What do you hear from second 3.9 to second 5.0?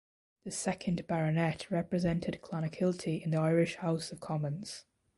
of Commons.